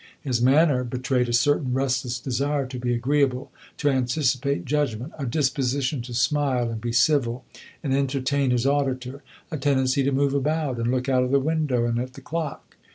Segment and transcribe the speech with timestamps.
[0.19, 6.01] His manner betrayed a certain restless desire to be agreeable, to anticipate judgment a disposition
[6.01, 7.45] to smile, and be civil,
[7.83, 11.85] and entertain his auditor, a tendency to move about and look out of the window
[11.85, 12.77] and at the clock.